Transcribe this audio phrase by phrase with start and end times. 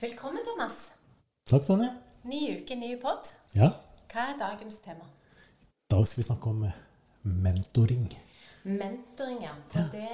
[0.00, 0.90] Velkommen, Thomas.
[1.50, 1.88] Takk, Tanja.
[2.28, 3.32] Ny uke, ny pod.
[3.56, 3.72] Ja,
[4.12, 5.04] Hva er dagens tema?
[5.88, 6.74] i dag skal vi snakke om eh,
[7.24, 8.04] mentoring.
[8.68, 9.54] Mentoring, ja.
[9.90, 10.04] Det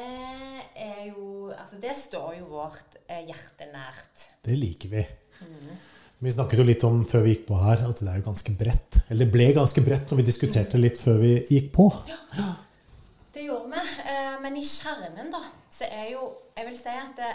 [0.86, 4.24] er jo Altså, det står jo vårt eh, hjerte nært.
[4.46, 5.02] Det liker vi.
[6.24, 8.54] Vi snakket jo litt om før vi gikk på her, at det er jo ganske
[8.56, 9.00] bredt.
[9.10, 11.90] Eller det ble ganske bredt når vi diskuterte litt før vi gikk på.
[12.08, 12.52] Ja,
[13.34, 13.98] Det gjorde vi.
[14.14, 15.42] Eh, men i kjernen, da,
[15.74, 17.32] så er jo Jeg vil si at det,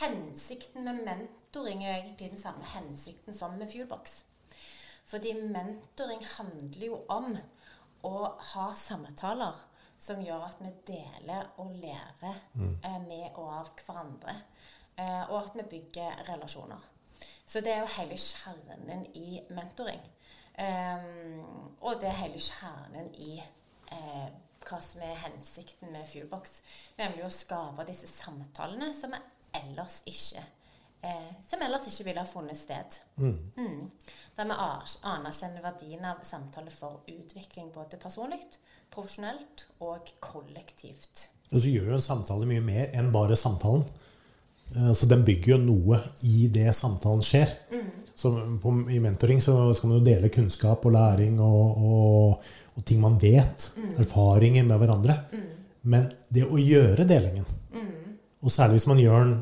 [0.00, 4.22] hensikten med mentoring er egentlig den samme hensikten som med Fuelbox.
[5.06, 7.34] Fordi mentoring handler jo om
[8.04, 8.16] å
[8.54, 9.60] ha samtaler
[10.00, 14.34] som gjør at vi deler og lærer eh, med og av hverandre.
[14.96, 16.90] Eh, og at vi bygger relasjoner.
[17.46, 20.02] Så det er jo hele kjernen i mentoring.
[20.54, 24.26] Um, og det er hele kjernen i eh,
[24.64, 26.60] hva som er hensikten med Fuelbox.
[27.00, 29.20] Nemlig å skape disse samtalene som vi
[29.60, 30.42] ellers ikke
[31.04, 32.98] eh, som ellers ikke ville ha funnet sted.
[33.20, 33.90] Mm.
[34.36, 34.56] Der vi
[35.06, 38.40] anerkjenner verdien av samtale for utvikling både personlig,
[38.94, 41.28] profesjonelt og kollektivt.
[41.52, 43.84] Og så gjør jo en samtale mye mer enn bare samtalen.
[44.74, 47.52] Eh, Så den bygger jo noe i det samtalen skjer.
[48.14, 48.30] Så
[48.62, 52.44] på, I mentoring så skal man jo dele kunnskap og læring og, og,
[52.78, 53.72] og ting man vet.
[53.98, 55.16] Erfaringer med hverandre.
[55.82, 57.44] Men det å gjøre delingen,
[58.44, 59.34] og særlig hvis man gjør den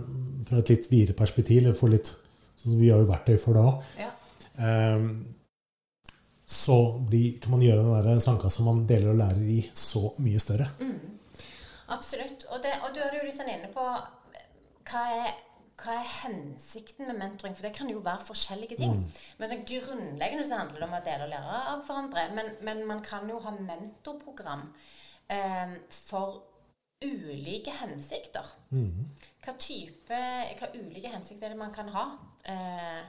[0.49, 3.59] fra et litt videre perspektiv, eller får litt sånn som vi har jo verktøy for
[3.59, 4.11] òg, Ja.
[6.47, 6.77] så
[7.09, 10.69] blir, kan man gjøre den der sandkassa man deler og lærer i, så mye større.
[11.93, 12.45] Absolutt.
[12.51, 13.83] Og, det, og du er jo litt sånn inne på
[14.93, 15.33] hva er,
[15.83, 17.57] hva er hensikten med mentoring?
[17.57, 18.99] For det kan jo være forskjellige ting.
[19.41, 22.27] Men det grunnleggende så handler det om å dele og lære av hverandre.
[22.37, 24.67] Men, men man kan jo ha mentorprogram
[25.33, 26.43] eh, for
[27.05, 28.47] ulike hensikter.
[28.73, 30.19] Hva type,
[30.59, 32.05] hva ulike hensikter er det man kan ha
[32.49, 33.01] eh,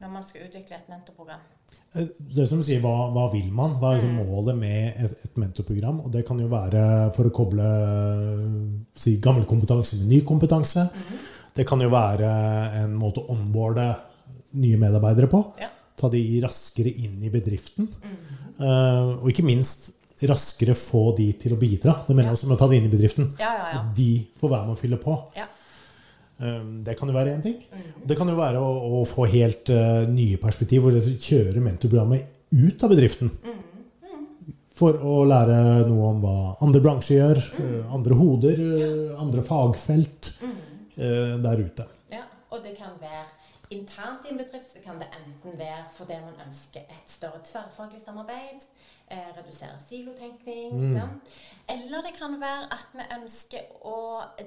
[0.00, 1.44] når man skal utvikle et mentorprogram?
[1.96, 3.76] Eh, Det som du sier, hva, hva vil man?
[3.80, 6.02] Hva er liksom målet med et, et mentorprogram?
[6.04, 6.82] Og det kan jo være
[7.16, 7.70] for å koble
[8.96, 10.88] si, gammel kompetanse med ny kompetanse.
[11.56, 12.28] Det kan jo være
[12.82, 13.88] en måte å onboarde
[14.60, 15.40] nye medarbeidere på.
[15.60, 15.70] Ja.
[15.96, 17.88] Ta de raskere inn i bedriften.
[18.60, 19.90] Uh, og ikke minst
[20.24, 21.98] raskere få de til å bidra.
[22.06, 23.28] Det mener jeg også med å ta det inn i bedriften.
[23.40, 23.80] Ja, ja, ja.
[23.82, 24.10] At de
[24.40, 25.20] får være med å fylle på.
[25.36, 25.48] ja.
[26.38, 27.54] Um, Det kan jo være én ting.
[28.04, 32.26] Det kan jo være å, å få helt uh, nye perspektiv, hvor dere kjører mentorprogrammet
[32.52, 33.30] ut av bedriften.
[34.76, 40.34] For å lære noe om hva andre bransjer gjør, eh, andre hoder, eh, andre fagfelt
[40.96, 41.86] der ute.
[42.12, 43.22] Ja, og det kan være
[43.70, 48.00] internt i en bedrift, så kan det enten være fordi man ønsker et større tverrfaglig
[48.04, 48.64] samarbeid,
[49.10, 51.08] eh, redusere silotenkning, ja.
[51.74, 53.98] eller det kan være at vi ønsker å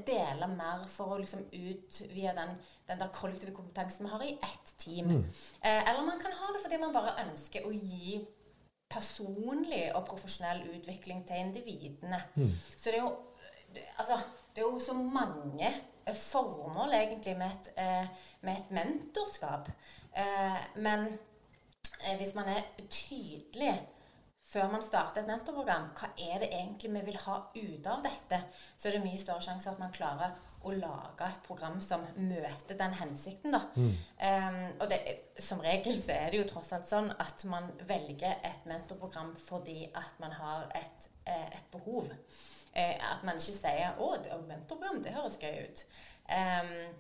[0.08, 2.58] dele mer for å liksom utvide den,
[2.88, 5.16] den der kollektive kompetansen vi har i ett team.
[5.62, 8.20] Eh, eller man kan ha det fordi man bare ønsker å gi
[8.90, 12.24] personlig og profesjonell utvikling til individene.
[12.76, 13.18] Så det er jo
[13.98, 14.18] altså,
[14.56, 15.70] det er jo så mange
[16.06, 18.08] eh, formål egentlig med et, eh,
[18.42, 19.72] med et mentorskap.
[20.18, 21.08] Eh, men
[22.06, 23.76] eh, hvis man er tydelig
[24.50, 28.40] før man starter et mentorprogram, hva er det egentlig vi vil ha ut av dette,
[28.78, 30.34] så er det mye større sjanse at man klarer
[30.66, 33.54] å lage et program som møter den hensikten.
[33.54, 33.62] Da.
[33.78, 35.00] Um, og det,
[35.40, 39.86] som regel så er det jo tross alt sånn at man velger et mentorprogram fordi
[39.94, 42.12] at man har et, eh, et behov.
[42.74, 45.86] Eh, at man ikke sier 'Å, det er mentorprogram, det høres gøy ut'.
[46.30, 46.98] Um,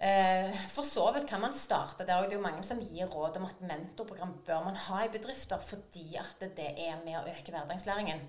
[0.00, 2.28] Eh, For så vidt kan man starte der, òg.
[2.28, 5.58] det er jo mange som gir råd om at mentorprogram bør man ha i bedrifter
[5.58, 8.20] fordi at det er med å øke hverdagslæringen.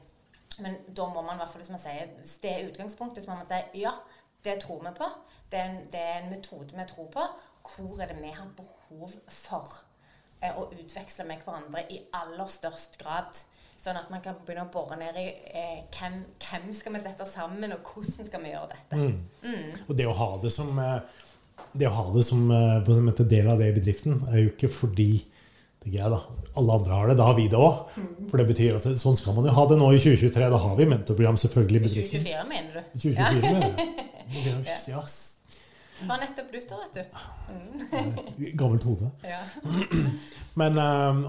[0.60, 2.10] Men da må man i hvert fall, hvis man sier,
[2.42, 3.94] det er utgangspunktet, så må man si ja,
[4.44, 5.12] det tror vi på.
[5.52, 7.28] Det er en, det er en metode vi tror på.
[7.70, 9.78] Hvor er det vi har behov for
[10.42, 13.38] eh, å utveksle med hverandre i aller størst grad?
[13.80, 17.30] Sånn at man kan begynne å bore ned i eh, hvem, hvem skal vi sette
[17.30, 19.00] sammen, og hvordan skal vi gjøre dette.
[19.88, 20.98] Og det å ha det som eh,
[21.78, 24.70] det å ha det som eh, en del av det i bedriften, er jo ikke
[24.74, 25.12] fordi
[25.90, 26.04] jeg
[26.60, 27.16] alle andre har det.
[27.18, 27.94] Da har vi det òg.
[28.30, 30.50] For det betyr at sånn skal man jo ha det nå i 2023.
[30.52, 32.26] Da har vi mentorprogram selvfølgelig i bedriften.
[32.28, 33.00] 2024, mener du?
[33.00, 34.08] 2024, mener jeg.
[34.44, 35.40] Det Ja, s-
[36.08, 38.52] Var nettopp nyttår, vet du.
[38.60, 39.10] gammelt hode.
[39.34, 39.40] Ja.
[40.60, 40.76] Men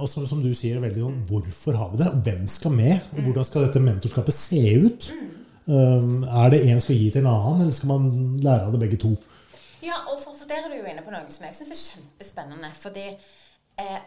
[0.02, 2.10] også, som, som du sier, veldig sånn, hvorfor har vi det?
[2.26, 3.10] Hvem skal med?
[3.22, 5.10] Hvordan skal dette mentorskapet se ut?
[5.70, 6.24] Mm.
[6.26, 8.06] er det en skal gi til en annen, eller skal man
[8.42, 9.12] lære av det begge to?
[10.08, 12.72] Og for, for der er du jo inne på noe som jeg syns er kjempespennende.
[12.74, 13.06] Fordi
[13.80, 14.00] eh,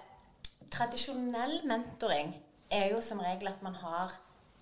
[0.71, 2.33] tradisjonell mentoring
[2.73, 4.15] er jo som regel at man har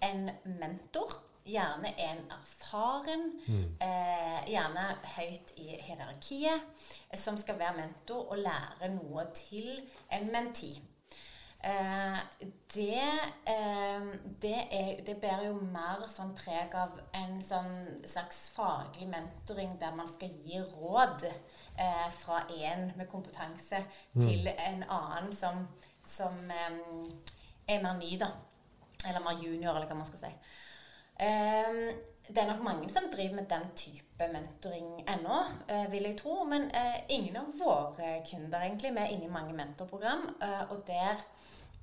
[0.03, 3.23] en mentor gjerne en erfaren,
[3.81, 4.85] eh, gjerne
[5.15, 6.61] høyt i hierarkiet,
[7.15, 9.81] som skal være mentor og lære noe til
[10.13, 10.75] en menti.
[11.63, 12.17] Eh,
[12.73, 13.01] det,
[13.45, 14.05] eh,
[14.41, 19.93] det, er, det bærer jo mer sånn preg av en sånn slags faglig mentoring der
[19.93, 23.83] man skal gi råd eh, fra en med kompetanse
[24.15, 25.67] til en annen som,
[26.01, 26.79] som eh,
[27.69, 28.31] er mer ny, da.
[29.05, 30.31] Eller mer junior, eller hva man skal si.
[31.21, 31.77] Eh,
[32.25, 36.39] det er nok mange som driver med den type mentoring ennå, eh, vil jeg tro.
[36.49, 36.71] Men
[37.09, 38.95] ingen av våre kunder egentlig.
[38.97, 40.25] Vi er inne i mange mentorprogram,
[40.71, 41.21] og der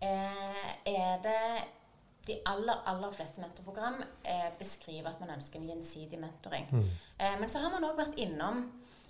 [0.00, 1.42] er det
[2.28, 6.68] de aller, aller fleste mentorprogram eh, beskriver at man ønsker en gjensidig mentoring.
[7.18, 8.66] Eh, men så har man òg vært innom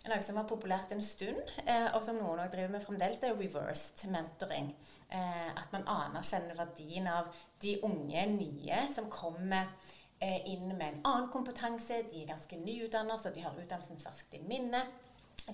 [0.09, 3.29] noe som var populært en stund, eh, og som noen også driver med fremdeles, det
[3.29, 4.71] er reversed mentoring.
[5.11, 7.33] Eh, at man anerkjenner verdien av
[7.63, 9.69] de unge, nye, som kommer
[10.21, 12.03] eh, inn med en annen kompetanse.
[12.09, 14.87] De er ganske nyutdannet, så de har utdannelsen ferskt i minne.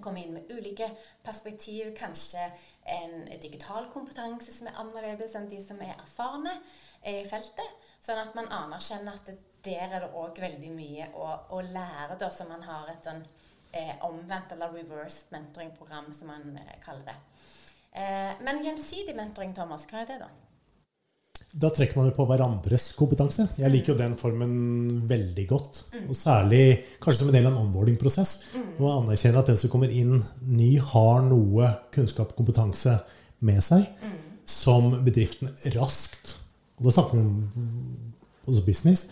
[0.00, 0.90] Kommer inn med ulike
[1.22, 2.48] perspektiv, kanskje
[2.84, 6.52] en digital kompetanse som er annerledes enn de som er erfarne
[7.08, 7.90] i feltet.
[8.04, 9.32] Sånn at man anerkjenner at
[9.64, 13.22] der er det òg veldig mye å, å lære, da, så man har et sånn
[13.72, 17.16] eh, omvendt eller reversed mentoring-program, som man eh, kaller det.
[17.94, 20.28] Eh, men gjensidig mentoring, Thomas, hva er det, da?
[21.54, 23.44] Da trekker man jo på hverandres kompetanse.
[23.60, 24.54] Jeg liker jo den formen
[25.06, 25.84] veldig godt.
[26.08, 26.64] Og særlig
[26.98, 28.32] kanskje som en del av en onboarding-prosess.
[28.74, 32.96] Og man anerkjenner at den som kommer inn ny, har noe kunnskap og kompetanse
[33.46, 33.86] med seg
[34.48, 36.34] som bedriften raskt
[36.78, 39.06] Og da snakker vi om business.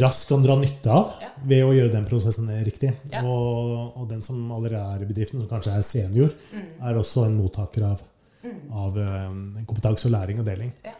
[0.00, 1.10] Raskt kan dra nytte av
[1.44, 2.94] ved å gjøre den prosessen riktig.
[3.18, 7.36] Og, og den som allerede er i bedriften, som kanskje er senior, er også en
[7.36, 8.06] mottaker av,
[8.74, 10.72] av eh, kompetanse og læring og deling.
[10.84, 10.94] Ja.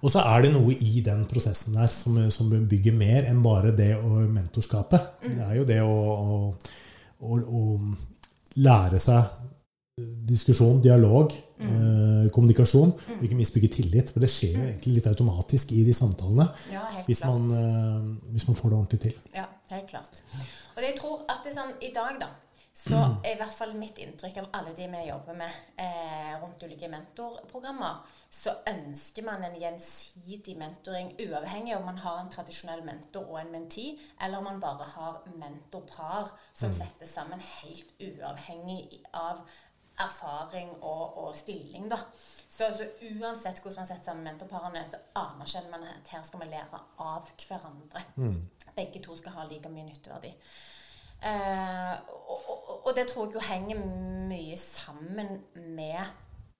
[0.00, 3.72] Og så er det noe i den prosessen der som, som bygger mer enn bare
[3.76, 5.24] det å mentorskapet.
[5.24, 6.38] Det er jo det å, å,
[7.24, 7.64] å, å
[8.60, 9.50] lære seg
[10.26, 11.30] diskusjon, dialog,
[11.62, 14.10] eh, kommunikasjon, og ikke minst bygge tillit.
[14.10, 18.48] For det skjer jo egentlig litt automatisk i de samtalene Ja, hvis man, eh, hvis
[18.48, 19.14] man får det ordentlig til.
[19.34, 20.22] Ja, helt klart.
[20.74, 22.32] Og jeg tror at det er sånn i dag, da,
[22.74, 26.62] så er i hvert fall mitt inntrykk av alle de vi jobber med eh, rundt
[26.66, 28.00] ulike mentorprogrammer,
[28.34, 33.54] så ønsker man en gjensidig mentoring, uavhengig om man har en tradisjonell mentor og en
[33.54, 39.46] menti, eller om man bare har mentorpar som settes sammen helt uavhengig av
[40.02, 42.02] erfaring og, og stilling, da.
[42.50, 46.50] Så, så uansett hvordan man setter sammen mentorparene, så anerkjenner man at her skal vi
[46.50, 48.08] lære av hverandre.
[48.74, 50.34] Begge to skal ha like mye nytteverdi.
[51.24, 51.92] Eh,
[52.28, 53.84] og, og, og det tror jeg jo henger
[54.28, 56.12] mye sammen med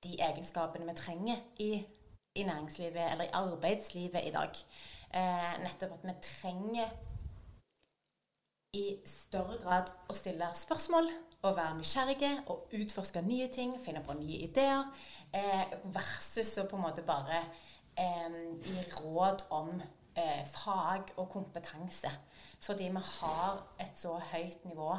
[0.04, 1.86] de egenskapene vi trenger i,
[2.34, 4.62] i næringslivet, eller i arbeidslivet i dag.
[5.14, 6.88] Eh, nettopp at vi trenger
[8.74, 11.08] i større grad å stille spørsmål
[11.44, 14.88] og være nysgjerrige og utforske nye ting, finne på nye ideer,
[15.32, 17.42] eh, versus å på en måte bare
[18.00, 19.70] eh, gi råd om
[20.16, 22.10] eh, fag og kompetanse.
[22.64, 24.96] Fordi vi har et så høyt nivå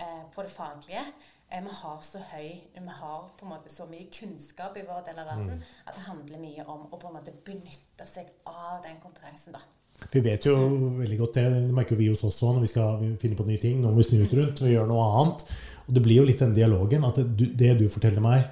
[0.00, 1.04] eh, på det faglige.
[1.50, 5.04] Eh, vi har så høy, vi har på en måte så mye kunnskap i vår
[5.06, 8.82] del av verden at det handler mye om å på en måte benytte seg av
[8.82, 9.52] den kompetansen.
[9.52, 9.60] da.
[10.10, 10.56] Vi vet jo
[10.98, 13.60] veldig godt det, det merker vi hos oss også når vi skal finne på nye
[13.62, 13.80] ting.
[13.80, 15.44] Nå må vi snu oss rundt og gjøre noe annet.
[15.86, 18.48] Og det blir jo litt den dialogen at det du, det du forteller meg,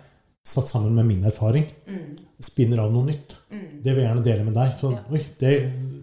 [0.47, 1.67] satt sammen med min erfaring,
[2.43, 3.37] spinner av noe nytt.
[3.51, 4.73] Det vil jeg gjerne dele med deg.
[4.79, 5.03] Så, Ja.
[5.11, 5.53] oi, det,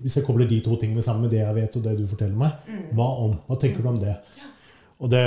[0.04, 2.36] hvis jeg kobler de to tingene sammen med det jeg vet og det du forteller
[2.36, 2.52] meg,
[2.96, 3.34] hva om?
[3.48, 4.16] Hva tenker du om det?
[5.00, 5.24] Og det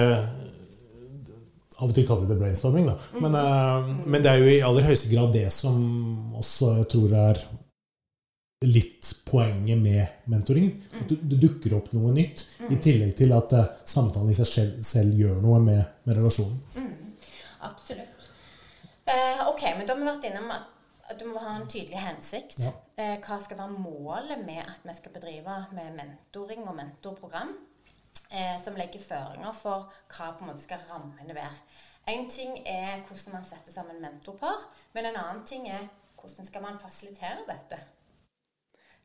[1.83, 2.93] Av og til kaller vi det brainstorming, da.
[3.19, 7.15] Men, eh, men det er jo i aller høyeste grad det som også jeg tror
[7.19, 7.41] er
[8.63, 10.77] litt poenget med mentoringen.
[11.01, 14.47] At du- du, dukker opp noe nytt, i tillegg til at eh, samtalen i seg
[14.47, 16.61] selv, selv gjør noe med, med relasjonen.
[17.63, 18.29] Absolutt.
[19.03, 20.69] Uh, ok, men da har vi vært innom at,
[21.19, 22.61] du må ha en tydelig hensikt.
[22.63, 22.71] Ja.
[23.27, 27.57] Hva skal være målet med at vi skal bedrive med mentoring og mentorprogram?
[28.33, 31.57] Eh, som legger føringer for hva på en måte skal rammene være.
[32.09, 35.85] En ting er hvordan man setter sammen mentorpar, men en annen ting er
[36.17, 37.79] hvordan skal man fasilitere dette?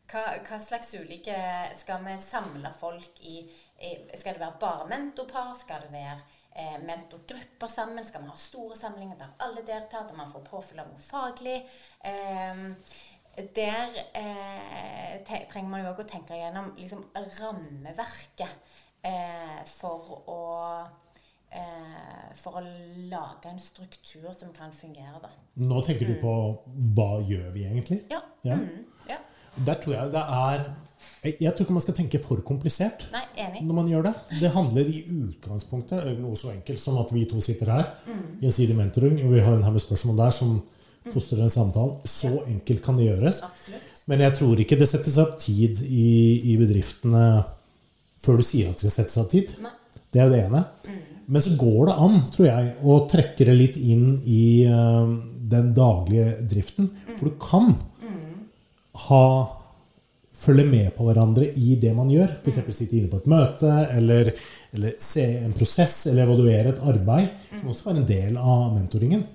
[0.07, 1.36] Hva, hva slags ulike
[1.75, 3.41] Skal vi samle folk i,
[4.15, 5.51] Skal det være bare mentorpar?
[5.60, 6.22] Skal det være
[6.55, 8.07] eh, mentorgrupper sammen?
[8.07, 10.07] Skal vi ha store samlinger der alle deltar?
[10.07, 11.60] Der man får påfyll av noe faglig?
[12.07, 12.63] Eh,
[13.60, 17.03] der eh, trenger man jo òg å tenke gjennom liksom,
[17.41, 20.39] rammeverket eh, for å
[21.51, 22.63] eh, For å
[23.10, 25.30] lage en struktur som kan fungere, da.
[25.68, 26.34] Nå tenker du på
[26.96, 28.01] hva gjør vi egentlig?
[28.12, 28.22] Ja.
[28.46, 28.56] Ja.
[28.60, 29.18] Mm, ja.
[29.66, 30.68] Der tror jeg det er
[31.27, 33.63] jeg, tror ikke man skal tenke for komplisert Nei, enig.
[33.66, 34.13] når man gjør det.
[34.39, 38.38] Det handler i utgangspunktet om noe så enkelt som at vi to sitter her Mm.
[38.42, 40.62] gjensidig mentoring, og vi har en her med spørsmål der som
[41.12, 41.98] fostrer en samtale.
[42.06, 43.42] Så enkelt kan det gjøres.
[43.44, 44.01] Absolutt.
[44.08, 47.44] Men jeg tror ikke det settes av tid i, i bedriftene
[48.27, 49.55] før du sier at det skal settes av tid.
[49.63, 49.74] Nei.
[50.13, 50.63] Det er det ene.
[51.27, 55.10] Men så går det an, tror jeg, å trekke det litt inn i uh,
[55.51, 56.88] den daglige driften.
[57.17, 57.74] For du kan
[59.07, 59.24] ha
[60.38, 62.36] følge med på hverandre i det man gjør.
[62.39, 62.62] F.eks.
[62.75, 64.31] sitte inne på et møte, eller,
[64.75, 67.31] eller se en prosess, eller evaluere et arbeid.
[67.50, 69.25] Det kan også være en del av mentoringen.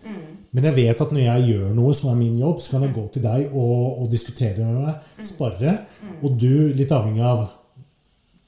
[0.53, 2.95] Men jeg vet at når jeg gjør noe som er min jobb, så kan jeg
[2.95, 5.77] gå til deg og, og diskutere med meg, spare.
[6.21, 7.47] Og du, litt avhengig av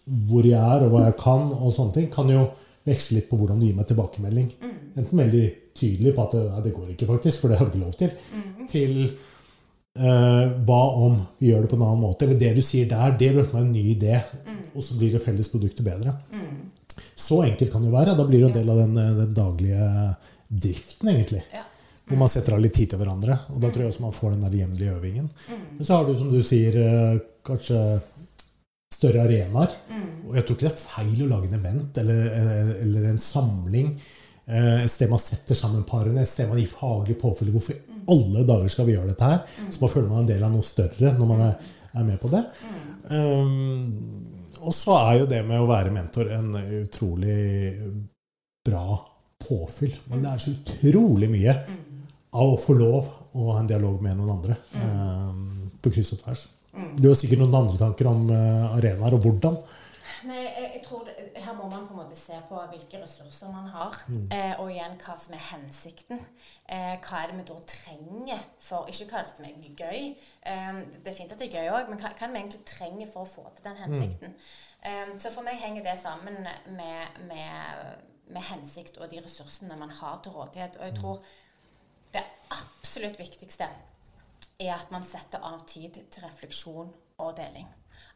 [0.04, 2.46] hvor jeg er og hva jeg kan, og sånne ting, kan jo
[2.84, 4.50] veksle litt på hvordan du gir meg tilbakemelding.
[4.94, 5.44] Enten veldig
[5.74, 8.12] tydelig på at nei, det går ikke, faktisk, for det har vi ikke lov til,
[8.70, 12.28] til eh, hva om vi gjør det på en annen måte?
[12.28, 14.20] Eller det du sier der, det blir meg en ny idé,
[14.74, 16.14] og så blir det felles produktet bedre.
[17.14, 18.16] Så enkelt kan det jo være.
[18.18, 19.88] Da blir det en del av den, eh, den daglige
[20.48, 21.42] driften, egentlig.
[21.52, 21.64] Ja.
[22.04, 23.38] Hvor man setter av litt tid til hverandre.
[23.54, 25.30] Og da tror jeg også man får den der jevnlige øvingen.
[25.48, 27.78] Men så har du, som du sier, eh, kanskje
[29.04, 29.78] større arenaer.
[30.24, 32.20] Og jeg tror ikke det er feil å lage en event eller,
[32.80, 33.90] eller en samling.
[34.48, 37.52] eh, Et sted man setter sammen parene, et sted man gir faglig påfyll.
[37.52, 39.44] Hvorfor i alle dager skal vi gjøre dette her?
[39.68, 41.54] Så man føler man er en del av noe større når man er,
[41.94, 42.42] er med på det.
[43.12, 44.24] Um,
[44.64, 47.38] og så er jo det med å være mentor en utrolig
[48.64, 48.96] bra
[49.44, 49.98] påfyll.
[50.08, 51.54] Men det er så utrolig mye
[52.34, 56.22] av å få lov å ha en dialog med noen andre um, på kryss og
[56.24, 56.46] tvers.
[56.98, 59.58] Du har sikkert noen andre tanker om uh, arenaer og hvordan.
[60.24, 63.50] Nei, jeg, jeg tror det, Her må man på en måte se på hvilke ressurser
[63.52, 63.96] man har.
[64.32, 66.22] Eh, og igjen hva som er hensikten.
[66.64, 70.14] Eh, hva er det vi da trenger for Ikke hva som er gøy.
[70.48, 73.10] Eh, det er fint at det er gøy òg, men hva, hva vi egentlig trenger
[73.12, 74.36] for å få til den hensikten?
[74.84, 79.92] Eh, så for meg henger det sammen med, med, med hensikt og de ressursene man
[80.00, 80.80] har til rådighet.
[80.80, 81.24] Og jeg tror
[82.14, 83.68] det absolutt viktigste
[84.60, 87.66] er at man setter av tid til refleksjon og deling.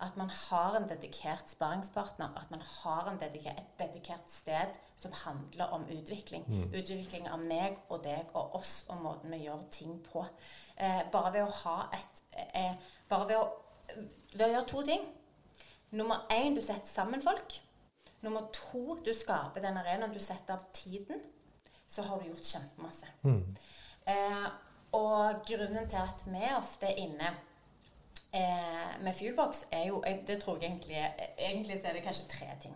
[0.01, 2.35] At man har en dedikert sparringspartner.
[2.39, 6.45] At man har en dedikert, et dedikert sted som handler om utvikling.
[6.75, 10.23] Utvikling av meg og deg og oss og måten vi gjør ting på.
[10.77, 12.23] Eh, bare ved å ha et
[12.55, 12.75] eh,
[13.09, 13.47] Bare ved å,
[14.35, 15.07] ved å gjøre to ting.
[15.97, 17.55] Nummer én, du setter sammen folk.
[18.21, 20.13] Nummer to, du skaper den arenaen.
[20.13, 21.23] Du setter av tiden.
[21.89, 23.09] Så har du gjort kjempemasse.
[24.07, 24.49] Eh,
[24.93, 27.33] og grunnen til at vi ofte er inne
[28.33, 32.29] eh, med Fuelbox, er jo eh, Det tror jeg egentlig Egentlig så er det kanskje
[32.29, 32.75] tre ting.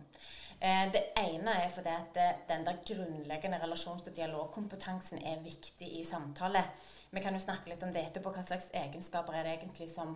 [0.60, 5.88] Eh, det ene er fordi at det, den der grunnleggende relasjons- og dialogkompetansen er viktig
[6.00, 6.64] i samtale.
[7.10, 8.30] Vi kan jo snakke litt om det etterpå.
[8.30, 10.14] Hva slags egenskaper er det egentlig som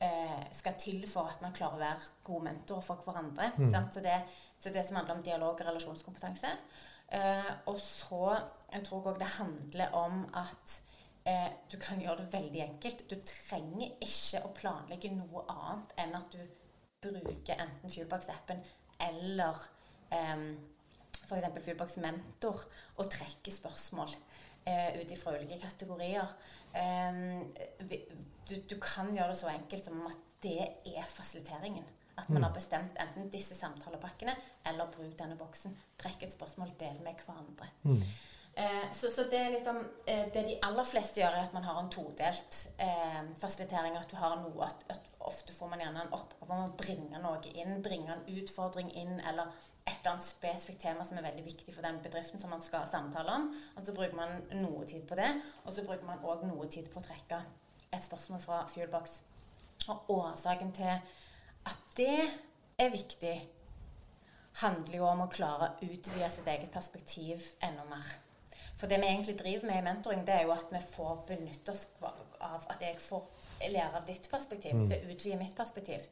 [0.00, 3.50] eh, skal til for at man klarer å være gode mentorer for hverandre.
[3.72, 3.94] Sant?
[3.94, 4.20] Så, det,
[4.60, 6.54] så det som handler om dialog og relasjonskompetanse.
[7.10, 8.36] Eh, og så
[8.70, 10.76] jeg tror jeg òg det handler om at
[11.26, 13.04] eh, du kan gjøre det veldig enkelt.
[13.10, 16.40] Du trenger ikke å planlegge noe annet enn at du
[17.02, 18.60] bruker enten Fuelbox-appen
[19.00, 19.56] eller
[20.12, 20.46] um,
[21.26, 21.46] f.eks.
[21.64, 22.64] Fuelbox Mentor
[22.98, 24.10] og trekker spørsmål
[24.66, 26.28] eh, ut ifra ulike kategorier.
[27.88, 28.04] Vi-
[28.50, 30.58] du, du kan gjøre det så enkelt som at det
[30.96, 31.84] er fasiliteringen.
[32.18, 34.34] At man har bestemt enten disse samtalepakkene
[34.66, 35.72] eller bruk denne boksen.
[36.00, 37.68] Trekk et spørsmål, del med hverandre.
[38.60, 39.76] Eh, så, så det liksom
[40.06, 43.96] eh, Det de aller fleste gjør, er at man har en todelt eh, fasilitering.
[43.96, 47.18] At du har noe at, at Ofte får man gjerne en oppgave om å bringe
[47.20, 49.50] noe inn, bringe en utfordring inn, eller
[49.84, 52.86] et eller annet spesifikt tema som er veldig viktig for den bedriften som man skal
[52.88, 53.50] samtale om.
[53.76, 55.28] Og så bruker man noe tid på det,
[55.64, 57.42] og så bruker man òg noe tid på å trekke
[57.92, 59.20] et spørsmål fra Fuelbox.
[59.92, 60.96] Og årsaken til
[61.68, 62.16] at det
[62.80, 63.36] er viktig,
[64.64, 68.08] handler jo om å klare å utvide sitt eget perspektiv enda mer.
[68.80, 71.74] For det vi egentlig driver med i mentoring, det er jo at vi får benytte
[71.74, 73.26] oss av at jeg får
[73.68, 74.86] lære av ditt perspektiv.
[74.88, 76.06] Det utvider mitt perspektiv.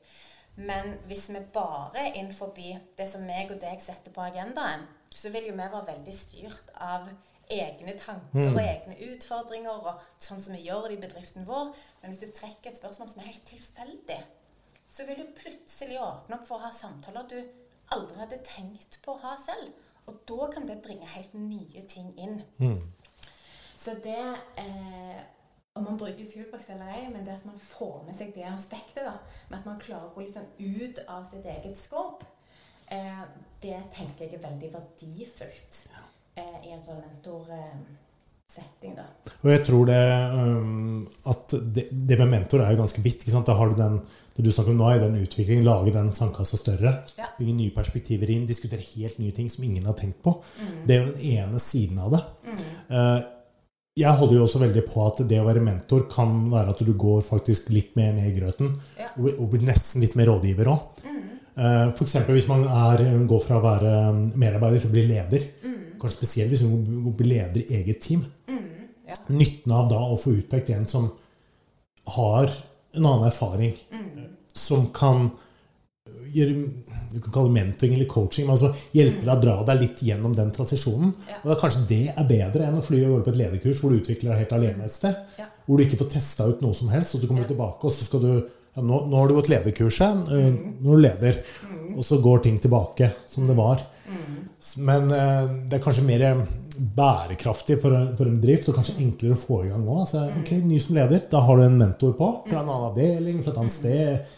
[0.58, 4.84] Men hvis vi bare er inn forbi det som meg og deg setter på agendaen,
[5.14, 7.08] så vil jo vi være veldig styrt av
[7.48, 11.72] egne tanker og egne utfordringer, og sånn som vi gjør det i bedriften vår.
[12.02, 14.18] Men hvis du trekker et spørsmål som er helt tilfeldig,
[14.92, 17.38] så vil du plutselig åpne opp for å ha samtaler du
[17.94, 19.72] aldri hadde tenkt på å ha selv.
[20.08, 22.40] Og da kan det bringe helt nye ting inn.
[23.78, 24.20] Så det
[24.60, 25.18] eh,
[25.78, 29.04] Om man bruker Fuelbox eller ei, men det at man får med seg det aspektet,
[29.06, 29.14] da,
[29.50, 32.24] med at man klarer å gå litt sånn ut av sitt eget skåp,
[32.90, 33.22] eh,
[33.62, 35.80] det tenker jeg er veldig verdifullt
[36.34, 37.54] eh, i en sånn mentor...
[38.48, 38.94] Setting.
[39.44, 39.96] Og jeg tror det
[40.32, 43.26] um, at det, det med mentor er jo ganske vidt.
[43.28, 43.98] Da har du den
[44.38, 46.92] det du snakker om nå, er den utviklingen, lage den sandkassa større.
[47.18, 47.26] Ja.
[47.34, 50.36] Bringe nye perspektiver inn, diskutere helt nye ting som ingen har tenkt på.
[50.60, 50.76] Mm.
[50.86, 52.20] Det er jo den ene siden av det.
[52.54, 53.16] Eh,
[53.98, 56.92] jeg holder jo også veldig på at det å være mentor kan være at du
[56.94, 58.76] går faktisk litt mer ned i grøten.
[59.00, 59.10] Ja.
[59.18, 61.02] Og, blir nesten litt mer rådgiver òg.
[61.02, 61.18] Mm.
[61.90, 62.14] F.eks.
[62.28, 63.92] hvis man er, går fra å være
[64.38, 65.48] medarbeider til å bli leder.
[65.66, 65.78] Mm.
[65.98, 68.22] Kanskje spesielt hvis man blir leder i eget team.
[69.08, 69.18] Ja.
[69.32, 71.10] Nytten av da å få utpekt en som
[72.14, 72.52] har
[72.94, 73.97] en annen erfaring, Mm.
[74.58, 75.30] Som kan
[76.32, 76.68] gjøre
[77.08, 80.02] du kan kalle det mentoring eller coaching, men altså hjelpe deg å dra deg litt
[80.04, 81.14] gjennom den transisjonen.
[81.28, 81.38] Ja.
[81.40, 83.92] Og da Kanskje det er bedre enn å fly og gå på et lederkurs hvor
[83.94, 85.16] du utvikler deg helt alene et sted.
[85.40, 85.46] Ja.
[85.64, 87.54] Hvor du ikke får testa ut noe som helst, og så kommer du Ja.
[87.54, 88.32] tilbake, og så skal du
[88.76, 90.74] ja, nå, nå har du gått lederkurset, eh, Mm.
[90.84, 91.38] nå er du leder.
[91.96, 93.80] Og så går ting tilbake som det var.
[94.06, 94.36] Mm.
[94.84, 96.46] Men eh, det er kanskje mer
[96.78, 100.02] bærekraftig for, for en drift, og kanskje enklere å få i gang òg.
[100.04, 103.40] Altså, ok, ny som leder, da har du en mentor på fra en annen avdeling,
[103.42, 104.36] fra et annet sted,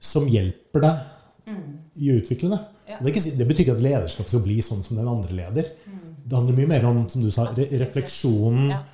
[0.00, 1.54] som hjelper deg
[1.98, 2.58] i å utvikle det.
[2.88, 2.98] Ja.
[3.00, 5.72] Det, ikke, det betyr ikke at lederskap skal bli sånn som den andre leder.
[6.28, 8.84] Det handler mye mer om som du sa, re refleksjonen, Ja.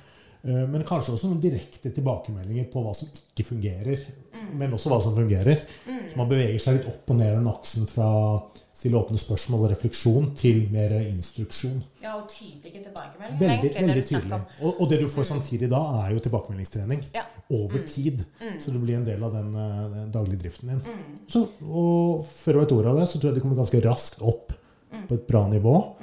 [0.45, 4.57] Eh, men kanskje også noen direkte tilbakemeldinger på hva som ikke fungerer, Mm.
[4.59, 5.61] men også hva som fungerer.
[6.09, 8.41] Så man beveger seg litt opp og ned den aksen fra
[8.75, 11.79] stille åpne spørsmål og refleksjon til mer instruksjon.
[12.03, 13.39] ja, og tydelige tilbakemeldinger.
[13.39, 14.41] Veldig, egentlig, veldig tydelig.
[14.61, 17.23] Og, og det du får samtidig da, er jo tilbakemeldingstrening Ja.
[17.49, 18.25] over tid.
[18.41, 18.59] Mm.
[18.59, 20.81] Så det blir en del av den den daglige driften din.
[21.27, 24.21] Så, og før du vet ordet av det, så tror jeg det kommer ganske raskt
[24.21, 24.51] opp
[24.93, 25.07] Mm.
[25.07, 25.95] på et bra nivå.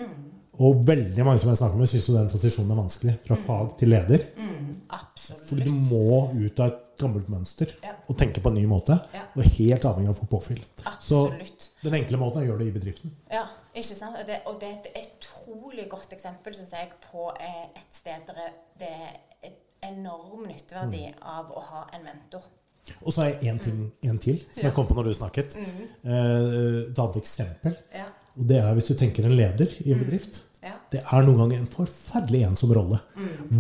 [0.61, 3.15] Og veldig mange som jeg snakker med, syns jo den transisjonen er vanskelig.
[3.25, 4.27] Fra fag til leder.
[4.37, 5.47] Mm, absolutt.
[5.49, 7.95] Fordi du må ut av et gammelt mønster Ja.
[8.07, 8.99] og tenke på en ny måte.
[9.15, 9.23] Ja.
[9.35, 10.61] Og helt avhengig av å få påfyll.
[11.01, 11.23] Så
[11.83, 13.11] den enkle måten er å gjøre det i bedriften.
[13.33, 14.17] Ja, ikke sant?
[14.21, 18.27] Og det, og det er et utrolig godt eksempel, syns jeg, på eh, et sted
[18.29, 21.23] der det er et enorm nytteverdi Mm.
[21.23, 22.43] av å ha en mentor.
[23.07, 25.57] Og så har jeg én ting en til som jeg kom på når du snakket.
[25.57, 27.77] Eh, Et annet eksempel.
[27.95, 28.07] Ja.
[28.39, 30.43] Og det er hvis du tenker en leder i en bedrift.
[30.63, 30.77] Ja.
[30.93, 33.01] Det er noen ganger en forferdelig ensom rolle.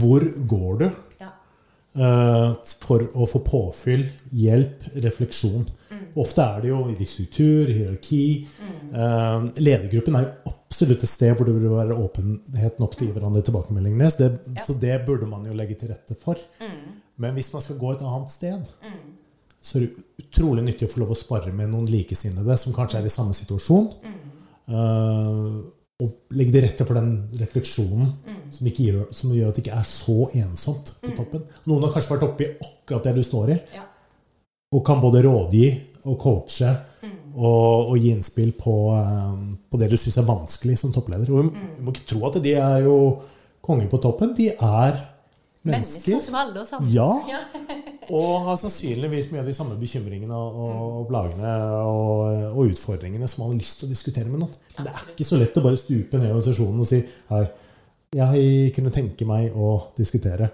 [0.00, 0.86] Hvor går du
[1.20, 1.30] ja.
[1.98, 2.52] uh,
[2.84, 4.04] for å få påfyll,
[4.38, 5.66] hjelp, refleksjon?
[6.22, 8.22] Ofte er det jo i struktur, hierarki.
[8.92, 13.10] Uh, ledergruppen er jo absolutt et sted hvor det vil være åpenhet nok til å
[13.10, 14.12] gi hverandre tilbakemeldinger.
[14.14, 14.64] Så Ja.
[14.64, 16.38] så det burde man jo legge til rette for.
[16.62, 17.00] Mm.
[17.18, 18.70] Men hvis man skal gå et annet sted,
[19.62, 22.98] så er det utrolig nyttig å få lov å spare med noen likesinnede som kanskje
[23.02, 23.90] er i samme situasjon.
[24.02, 24.16] eh,
[24.70, 28.08] og legge til rette for den refleksjonen
[28.52, 31.44] som, ikke gjør, som gjør at det ikke er så ensomt på toppen.
[31.70, 33.84] Noen har kanskje vært oppe i akkurat det du står i, Ja.
[34.72, 35.66] og kan både rådgi
[36.04, 36.72] og coache
[37.36, 39.36] og, og gi innspill på, eh,
[39.70, 41.30] på det du syns er vanskelig som toppleder.
[41.30, 42.96] Og vi vi må ikke tro at de er jo
[43.62, 44.34] konger på toppen.
[44.34, 44.98] De er
[45.70, 46.20] mennesker.
[46.20, 46.90] som alle sammen.
[46.92, 47.40] Ja, Ja.
[48.18, 50.56] og har sannsynligvis mye av de samme bekymringene og,
[51.00, 51.52] og plagene
[51.86, 52.22] og,
[52.52, 54.56] og utfordringene som man har lyst til å diskutere med noen.
[54.76, 57.44] Men det er ikke så lett å bare stupe ned i organisasjonen og si hei,
[58.12, 60.50] jeg kunne tenke meg å diskutere.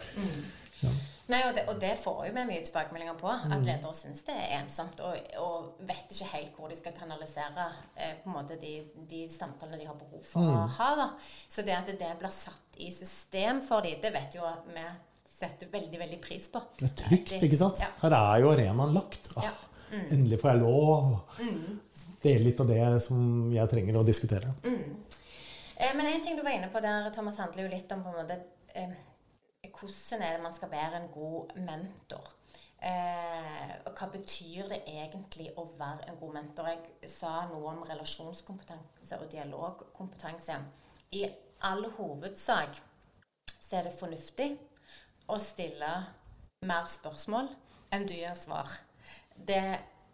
[1.28, 3.28] Nei, og det, og det får jo vi mye tilbakemeldinger på.
[3.28, 3.52] Mm.
[3.52, 7.66] At ledere syns det er ensomt og, og vet ikke helt hvor de skal kanalisere
[7.96, 8.70] eh, på en måte de,
[9.10, 10.56] de samtalene de har behov for Mm.
[10.56, 10.88] å ha.
[11.02, 11.08] Da.
[11.52, 14.86] Så det at det blir satt i system for dem, det vet jo vi
[15.38, 16.62] setter veldig veldig pris på.
[16.80, 17.78] Det er trygt, Det- ikke sant?
[17.84, 17.90] Ja.
[18.00, 19.28] Her er jo arenaen lagt.
[19.36, 19.52] Ah, Ja.
[19.92, 20.06] Mm.
[20.12, 21.20] Endelig får jeg lov å
[22.22, 24.50] dele litt av det som jeg trenger å diskutere.
[24.64, 28.10] Eh, men en ting du var inne på der, Thomas, handler jo litt om på
[28.10, 28.36] en måte
[28.74, 28.90] eh,
[29.66, 32.34] hvordan er det man skal være en god mentor.
[32.78, 36.68] Eh, og hva betyr det egentlig å være en god mentor?
[36.70, 40.60] Jeg sa noe om relasjonskompetanse og dialogkompetanse.
[41.10, 41.26] I
[41.66, 42.78] all hovedsak
[43.58, 44.52] så er det fornuftig
[45.28, 45.90] å stille
[46.68, 47.50] mer spørsmål
[47.94, 48.70] enn du gir svar.
[49.34, 49.60] Det,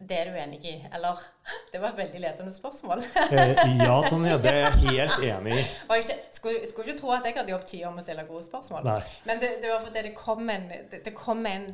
[0.09, 1.21] det er du enig i, eller?
[1.73, 3.03] Det var et veldig ledende spørsmål.
[3.33, 5.65] Eh, ja, Tonje, det er jeg helt enig i.
[5.97, 8.45] Ikke, skulle, skulle ikke tro at jeg hadde jobbet ti år med å stille gode
[8.47, 8.87] spørsmål.
[8.87, 9.01] Nei.
[9.29, 11.69] Men det, det var fordi det kom en, det, kom en,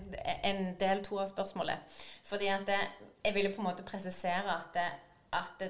[0.51, 1.97] en del to av spørsmålet.
[2.29, 2.79] Fordi at det,
[3.25, 4.87] jeg ville på en måte presisere at, det,
[5.38, 5.66] at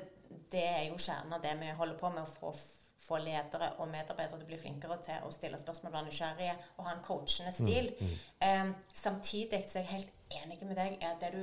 [0.53, 2.53] det, er jo kjernen av det vi holder på med, å få,
[3.01, 6.87] få ledere og medarbeidere til å bli flinkere til å stille spørsmål, være nysgjerrige og
[6.87, 7.91] ha en coachende stil.
[8.39, 11.43] Eh, samtidig så er jeg helt enig med deg i at det du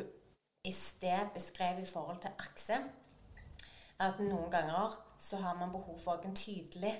[0.67, 2.79] i sted beskrev i forhold til akse,
[4.03, 6.93] at noen ganger så har man behov for en tydelig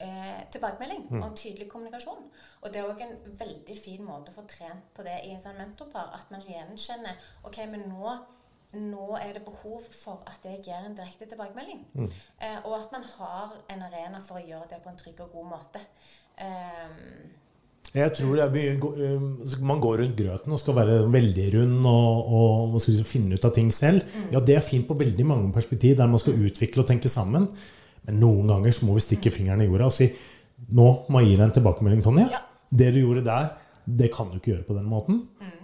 [0.00, 2.28] eh, tilbakemelding og en tydelig kommunikasjon.
[2.62, 5.42] Og det er òg en veldig fin måte å få trent på det i en
[5.42, 6.12] sånn mentorpar.
[6.16, 8.14] At man gjenkjenner OK, men nå,
[8.78, 11.84] nå er det behov for at jeg gir en direkte tilbakemelding.
[12.38, 15.34] Eh, og at man har en arena for å gjøre det på en trygg og
[15.34, 15.84] god måte.
[16.40, 17.32] Um,
[17.90, 22.28] Jeg tror mye, um, så Man går rundt grøten og skal være veldig rund og,
[22.30, 24.04] og man skal liksom finne ut av ting selv.
[24.06, 24.28] Mm.
[24.36, 27.48] Ja, Det er fint på veldig mange perspektiv, der man skal utvikle og tenke sammen.
[28.06, 30.12] Men noen ganger så må vi stikke fingeren i jorda og si
[30.70, 32.28] nå må jeg gi deg en tilbakemelding, Tonje.
[32.30, 32.44] Ja.
[32.70, 33.50] Det du gjorde der,
[33.86, 35.22] det kan du ikke gjøre på den måten.
[35.40, 35.59] Mm.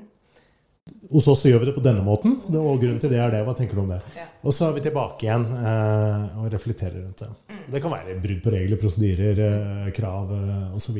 [1.13, 3.43] Hos oss så gjør vi det på denne måten, og grunnen til det er det.
[3.47, 3.99] Hva tenker du om det?
[4.17, 4.25] Ja.
[4.47, 7.59] Og så er vi tilbake igjen eh, og reflekterer rundt det.
[7.75, 10.99] Det kan være brudd på regler, prosedyrer, eh, krav eh, osv.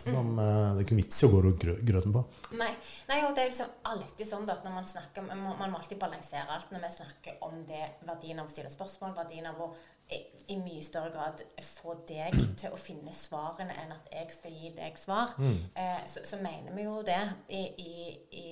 [0.00, 2.24] Som eh, det er ikke vits i å gå rundt grø- grøten på.
[2.60, 2.70] Nei,
[3.10, 5.80] nei, og det er liksom alltid sånn at når man snakker Man må, man må
[5.80, 9.60] alltid balansere alt når vi snakker om det verdien av å stille spørsmål, verdien av
[9.64, 9.70] å
[10.12, 10.18] i,
[10.52, 14.72] i mye større grad få deg til å finne svarene enn at jeg skal gi
[14.76, 15.32] deg svar.
[15.40, 17.94] Eh, så, så mener vi jo det i, i,
[18.36, 18.46] i,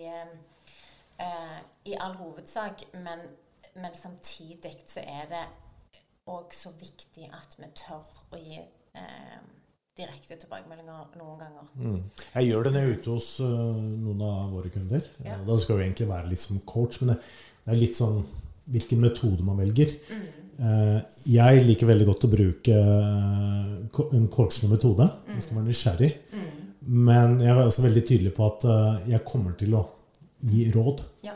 [1.19, 1.59] eh,
[1.91, 3.27] i all hovedsak, men,
[3.75, 5.45] men samtidig så er det
[6.31, 9.41] òg så viktig at vi tør å gi eh,
[9.99, 11.73] direkte tilbakemeldinger noen ganger.
[11.77, 11.99] Mm.
[12.37, 15.09] Jeg gjør det når jeg er ute hos uh, noen av våre kunder.
[15.21, 15.35] Ja.
[15.35, 17.19] Eh, Da skal vi egentlig være litt som coach, men det,
[17.65, 18.23] det er litt sånn
[18.73, 19.93] hvilken metode man velger.
[20.09, 20.23] Mm.
[20.63, 20.99] Eh,
[21.35, 25.11] Jeg liker veldig godt å bruke en coachende metode.
[25.35, 26.13] Jeg skal være nysgjerrig.
[26.33, 26.51] Mm.
[27.11, 28.65] Men jeg er også veldig tydelig på at
[29.11, 29.85] jeg kommer til å
[30.45, 31.35] gi råd Ja.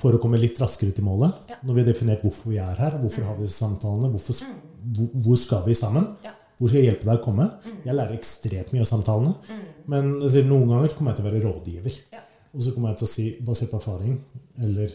[0.00, 1.34] for å komme litt raskere til målet.
[1.48, 1.56] Ja.
[1.64, 5.22] Når vi har definert hvorfor vi er her, hvorfor har vi disse samtalene, hvorfor, Mm.
[5.22, 6.30] hvor, skal vi sammen, Ja.
[6.58, 7.50] hvor skal jeg hjelpe deg å komme.
[7.84, 9.34] Jeg lærer ekstremt mye av samtalene,
[9.86, 11.90] men altså, noen ganger kommer jeg til å være rådgiver.
[12.00, 12.12] Mm.
[12.12, 12.18] Ja.
[12.54, 14.20] Og så kommer jeg til å si, basert på erfaring,
[14.58, 14.88] eller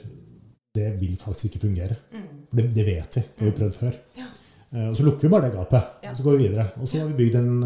[0.73, 1.95] det vil faktisk ikke fungere.
[2.12, 2.23] Mm.
[2.53, 3.95] Det, det vet vi, det har vi prøvd før.
[4.17, 4.25] Ja.
[4.73, 6.10] Uh, Og så lukker vi bare det gapet, Ja.
[6.10, 6.71] og så går vi videre.
[6.81, 7.63] Og så har vi bygd den,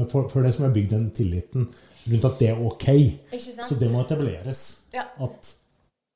[0.00, 1.68] uh, for, for det som har bygd den tilliten
[2.06, 2.86] rundt at det er ok.
[3.68, 4.62] Så det må etableres.
[4.94, 5.04] Ja.
[5.20, 5.56] At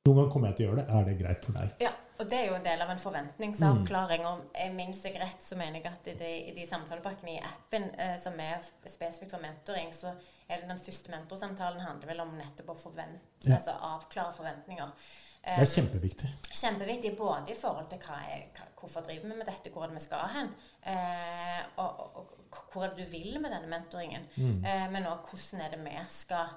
[0.07, 0.89] noen ganger kommer jeg til å gjøre det.
[0.99, 1.75] Er det greit for deg?
[1.81, 4.27] Ja, og det er jo en del av en forventningsavklaring.
[4.29, 7.43] Og jeg minst jeg rett, så mener jeg at i de, i de samtalepakkene i
[7.43, 10.13] appen eh, som er spesifikt for mentoring, så
[10.45, 13.57] er det den første mentorsamtalen handler vel om nettopp å forvente, Ja.
[13.57, 14.93] altså avklare forventninger.
[15.45, 16.31] Det er kjempeviktig.
[16.51, 19.93] Kjempeviktig både i forhold til hva er, hva, hvorfor driver vi med dette, hvor er
[19.93, 20.53] det vi skal hen,
[20.93, 25.29] eh, og, og, og hvor er det du vil med denne mentoringen, eh, men òg
[25.29, 26.55] hvordan er det vi skal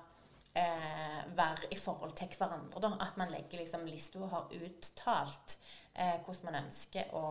[0.55, 2.81] eh, være i forhold til hverandre.
[2.83, 2.93] Da.
[3.07, 5.57] At man legger liksom lista og har uttalt
[5.95, 7.25] eh, hvordan man ønsker å,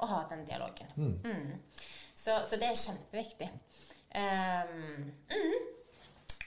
[0.00, 0.92] å ha den dialogen.
[0.96, 1.60] Mm.
[2.14, 3.50] Så, så det er kjempeviktig.
[4.14, 5.64] Um, mm.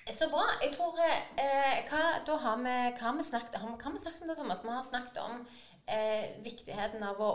[0.08, 0.46] Så bra.
[0.64, 4.24] Jeg tror eh, hva, Da har vi, hva vi snakket har vi, hva vi snakket
[4.24, 4.64] om, da, Thomas?
[4.64, 5.42] Vi har snakket om
[5.92, 7.32] eh, viktigheten av å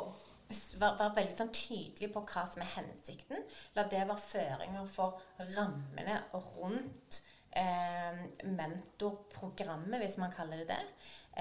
[0.78, 3.44] være, være veldig sånn tydelig på hva som er hensikten.
[3.76, 5.20] La det være føringer for
[5.56, 7.20] rammene rundt
[7.56, 10.82] eh, mentorprogrammet, hvis man kaller det det.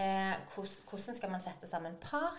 [0.02, 2.36] Eh, hvordan skal man sette sammen par?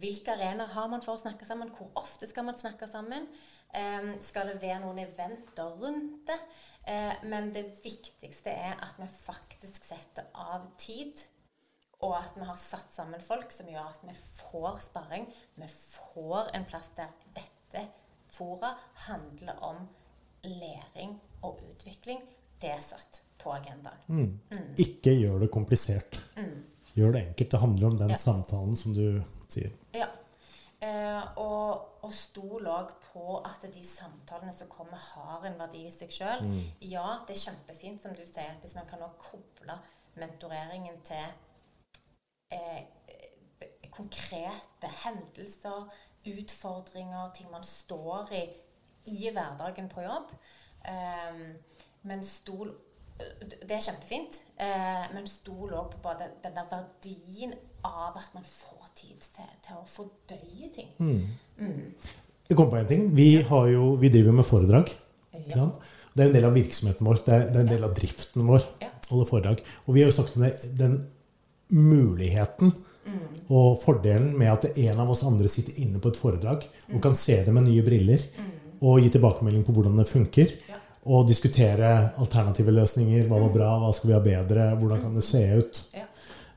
[0.00, 1.70] Hvilke arenaer har man for å snakke sammen?
[1.74, 3.26] Hvor ofte skal man snakke sammen?
[3.74, 6.38] Eh, skal det være noen eventer rundt det?
[6.86, 11.22] Eh, men det viktigste er at vi faktisk setter av tid,
[12.04, 15.26] og at vi har satt sammen folk som gjør at vi får sparring.
[15.56, 17.86] Vi får en plass der dette
[18.34, 18.74] fora
[19.06, 19.86] handler om
[20.44, 22.20] læring og utvikling.
[22.60, 24.34] Det er satt på agendaen.
[24.80, 26.20] Ikke gjør det komplisert.
[26.94, 27.50] Gjør det enkelt.
[27.50, 28.16] Det handler om den Ja.
[28.16, 29.70] samtalen som du sier.
[29.94, 30.06] Ja.
[30.80, 35.92] Eh, og, og stol òg på at de samtalene som kommer, har en verdi i
[35.94, 36.44] seg sjøl.
[36.80, 39.78] Ja, det er kjempefint, som du sier, at hvis man kan koble
[40.20, 41.24] mentoreringen til
[42.54, 42.82] eh,
[43.94, 45.88] konkrete hendelser,
[46.24, 48.44] utfordringer, ting man står i
[49.06, 50.32] i hverdagen på jobb.
[50.84, 51.46] Eh,
[52.02, 52.74] men stol
[53.14, 57.52] Det er kjempefint, eh, men stol òg på både den, der verdien
[57.86, 60.90] av at man får tid til, til å fordøye ting.
[62.50, 63.08] Jeg kom på en ting.
[63.16, 64.94] Vi, har jo, vi driver jo med foredrag.
[65.34, 65.44] Ja.
[65.56, 65.92] sant?
[66.14, 67.22] Det er en del av virksomheten vår.
[67.26, 68.66] Det er, det er en del av driften vår.
[68.84, 68.90] Ja.
[69.10, 69.62] Holde foredrag.
[69.84, 70.98] Og vi har jo snakket om det, den
[71.74, 72.74] muligheten
[73.52, 77.16] og fordelen med at en av oss andre sitter inne på et foredrag og kan
[77.18, 78.22] se det med nye briller
[78.84, 80.54] og gi tilbakemelding på hvordan det funker.
[80.68, 80.80] Ja.
[81.04, 83.26] Og diskutere alternative løsninger.
[83.28, 85.82] Hva var bra, hva skal vi ha bedre, hvordan kan det se ut?
[85.96, 86.06] Ja.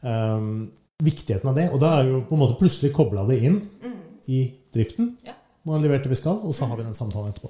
[0.07, 0.69] Um,
[1.03, 1.67] viktigheten av det.
[1.73, 3.59] Og da er jo på en måte plutselig kobla det inn
[4.31, 4.43] i
[4.75, 5.15] driften.
[5.27, 5.35] Ja.
[5.67, 7.49] Man har levert det vi skal, og så har vi den samtalen etterpå.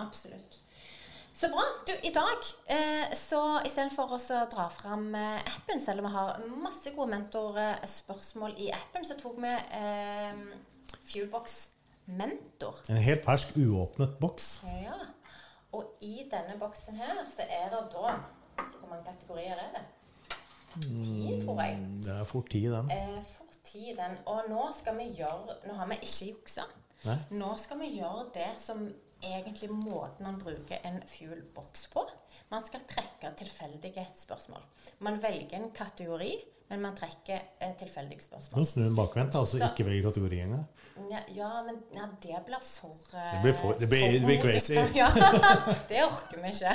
[0.00, 0.58] Absolutt.
[1.38, 1.62] Så bra.
[1.86, 4.18] Du, i dag, eh, så istedenfor å
[4.50, 9.36] dra fram eh, appen, selv om vi har masse gode mentorspørsmål i appen, så tok
[9.44, 10.40] vi eh,
[11.12, 11.58] Fuelbox
[12.08, 12.80] Mentor.
[12.88, 14.48] En helt fersk, uåpnet boks.
[14.80, 14.96] Ja.
[15.76, 18.14] Og i denne boksen her så er det da
[18.56, 19.84] Hvor mange kategorier er det?
[20.80, 21.76] Ti, tror jeg.
[21.76, 22.90] Mm, Det er fort ti, den.
[22.90, 24.16] Eh, fort ti, den.
[24.26, 26.64] Og nå skal vi gjøre Nå har vi ikke juksa.
[27.06, 27.18] Nei?
[27.38, 28.88] Nå skal vi gjøre det som
[29.22, 32.04] egentlig måten man bruker en fuel box på.
[32.50, 34.62] Man skal trekke tilfeldige spørsmål.
[35.04, 36.30] Man velger en kategori,
[36.70, 38.60] men man trekker eh, tilfeldige spørsmål.
[38.60, 40.66] Nå snur den bakvendt, altså Så- ikke velge kategori engang.
[41.10, 44.40] Ja, ja men ja, det blir for eh, Det blir for- det blir- det blir
[44.42, 44.74] crazy.
[44.96, 45.08] Ja,
[45.90, 46.72] det orker vi ikke.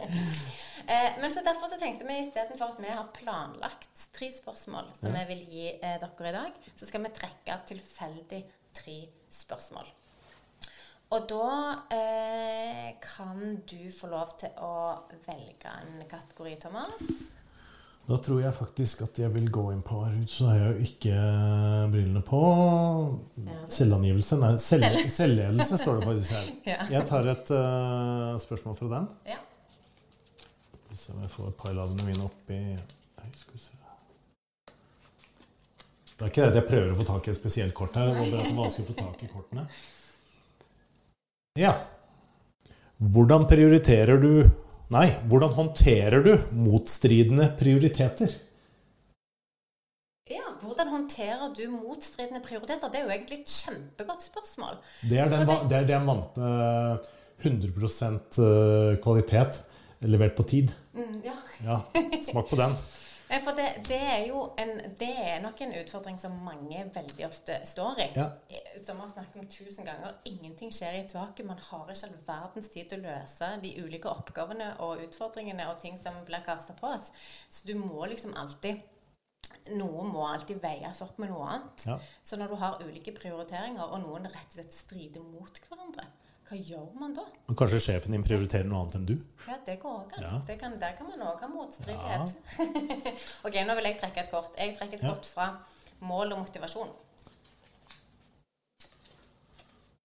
[0.94, 5.12] eh, men så derfor så tenkte vi istedenfor at vi har planlagt tre spørsmål som
[5.14, 8.42] vi vil gi eh, dere i dag, så skal vi trekke tilfeldig
[8.76, 8.98] tre
[9.30, 9.88] spørsmål.
[11.10, 11.46] Og da
[11.90, 14.74] eh, kan du få lov til å
[15.26, 17.00] velge en kategori, Thomas.
[18.06, 20.86] Da tror jeg faktisk at jeg vil gå inn på Ruth, så har jeg jo
[20.86, 21.16] ikke
[21.92, 22.40] brillene på.
[23.70, 24.38] Selvangivelse?
[24.40, 26.48] Nei, selv, Selv- selvledelse står det faktisk her.
[26.72, 26.78] Ja.
[26.94, 29.10] Jeg tar et uh, spørsmål fra den.
[29.34, 29.38] Ja.
[30.78, 33.79] Skal vi se om jeg får pailadene mine oppi Nei, skal vi se.
[36.20, 38.10] Det er ikke det at jeg prøver å få tak i et spesielt kort her.
[38.10, 39.62] Det var bare at det er vanskelig å få tak i kortene.
[41.56, 41.70] Ja.
[43.00, 44.32] Hvordan prioriterer du
[44.90, 48.32] Nei, hvordan håndterer du motstridende prioriteter?
[50.30, 50.42] ja.
[50.60, 52.90] Hvordan håndterer du motstridende prioriteter?
[52.90, 54.76] Det er jo egentlig et kjempegodt spørsmål.
[55.08, 56.50] Det er den, det, det er den vante
[57.46, 58.40] 100%
[59.00, 59.62] kvalitet
[60.10, 60.74] levert på tid.
[60.92, 61.38] Mm, ja.
[61.64, 61.78] Ja,
[62.28, 62.76] smak på den.
[63.30, 67.60] For det, det er jo en, det er nok en utfordring som mange veldig ofte
[67.68, 68.06] står i.
[68.16, 68.26] Ja.
[68.82, 70.16] Som vi har snakket om tusen ganger.
[70.26, 71.52] Ingenting skjer i et vakuum.
[71.52, 75.78] Man har ikke all verdens tid til å løse de ulike oppgavene og utfordringene og
[75.82, 77.12] ting som blir kasta på oss.
[77.48, 78.82] Så du må liksom alltid
[79.74, 81.82] Noe må alltid veies opp med noe annet.
[81.88, 81.96] Ja.
[82.24, 86.06] Så når du har ulike prioriteringer, og noen rett og slett strider mot hverandre,
[86.50, 87.22] hva gjør man da?
[87.48, 89.12] Og kanskje sjefen din prioriterer noe annet enn du?
[89.46, 90.24] Ja, det går òg an.
[90.48, 90.56] Ja.
[90.58, 92.34] Kan- Der kan man òg ha motstridighet.
[93.46, 94.56] ok, nå vil jeg trekke et kort.
[94.58, 95.12] Jeg trekker et Ja.
[95.14, 95.46] kort fra
[96.00, 96.90] mål og motivasjon.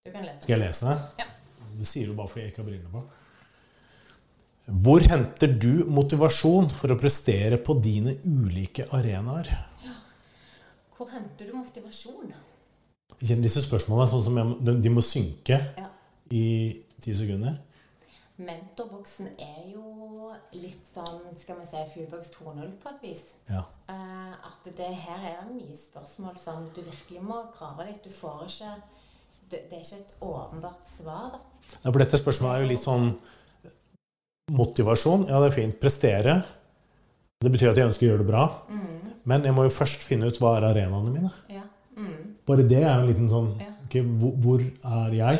[0.05, 0.41] Du kan lese.
[0.45, 0.97] Skal jeg lese det?
[1.23, 1.25] Ja.
[1.79, 3.03] Det sier du bare fordi jeg ikke har briller på.
[4.85, 9.49] Hvor henter du motivasjon for å prestere på dine ulike arenaer?
[9.85, 9.97] Ja.
[10.97, 12.31] Hvor henter du motivasjon?
[13.21, 15.89] Disse spørsmålene sånn som jeg, de- de må synke Ja.
[16.31, 16.45] I
[17.01, 17.57] ti sekunder.
[18.35, 23.21] Mentorboksen er jo litt sånn, skal vi si, Fuelbox 2.0 på et vis.
[23.47, 23.61] Ja.
[23.87, 28.01] Uh, at det her er det mye spørsmål som du virkelig må grave litt.
[28.03, 28.73] Du får ikke
[29.45, 31.39] Det, er ikke et åpenbart svar, da.
[31.83, 33.11] Ja, For dette spørsmålet er jo litt sånn
[34.51, 35.77] Motivasjon, ja det er fint.
[35.81, 36.35] Prestere.
[37.41, 38.43] Det betyr at jeg ønsker å gjøre det bra.
[38.69, 41.31] Mm, Men jeg må jo først finne ut hva er arenaene mine.
[41.49, 41.63] ja.
[41.95, 43.45] Mm, Bare det er jo en liten sånn
[43.85, 45.37] okay, hvor, hvor er jeg?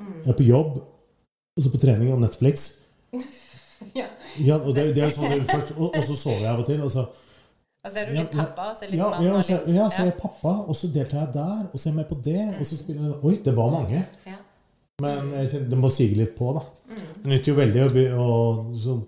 [0.00, 0.16] Mm.
[0.24, 0.80] Jeg er på jobb,
[1.56, 2.70] og så på trening og Netflix.
[3.96, 4.04] Ja.
[4.36, 6.66] Ja, og det, det er sånn det først, og, og så sover jeg av og
[6.68, 6.82] til.
[6.84, 7.06] Og så,
[7.88, 8.44] er du litt ja.
[8.44, 11.32] pappa, så litt ja, så, litt- ja, så er jeg pappa, og så deltar jeg
[11.38, 13.72] der, og så er jeg med på det, og så spiller jeg Oi, det var
[13.72, 14.02] mange.
[14.28, 14.36] Ja.
[15.00, 15.32] Men
[15.72, 16.66] det må sige litt på, da.
[16.90, 17.00] Mm.
[17.22, 18.28] Det nytter jo veldig å, å
[18.76, 18.98] så,